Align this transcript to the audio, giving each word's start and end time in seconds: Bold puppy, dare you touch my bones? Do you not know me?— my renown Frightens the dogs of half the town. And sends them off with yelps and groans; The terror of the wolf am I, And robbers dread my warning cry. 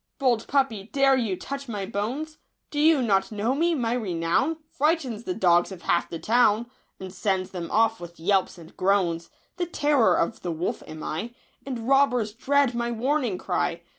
Bold 0.17 0.47
puppy, 0.47 0.85
dare 0.91 1.15
you 1.15 1.37
touch 1.37 1.67
my 1.69 1.85
bones? 1.85 2.39
Do 2.71 2.79
you 2.79 3.03
not 3.03 3.31
know 3.31 3.53
me?— 3.53 3.75
my 3.75 3.93
renown 3.93 4.57
Frightens 4.71 5.25
the 5.25 5.35
dogs 5.35 5.71
of 5.71 5.83
half 5.83 6.09
the 6.09 6.17
town. 6.17 6.71
And 6.99 7.13
sends 7.13 7.51
them 7.51 7.69
off 7.69 7.99
with 7.99 8.19
yelps 8.19 8.57
and 8.57 8.75
groans; 8.75 9.29
The 9.57 9.67
terror 9.67 10.15
of 10.17 10.41
the 10.41 10.51
wolf 10.51 10.81
am 10.87 11.03
I, 11.03 11.35
And 11.67 11.87
robbers 11.87 12.33
dread 12.33 12.73
my 12.73 12.89
warning 12.89 13.37
cry. 13.37 13.83